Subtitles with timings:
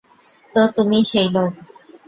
[0.53, 1.51] তো তুমিই সেই লোক।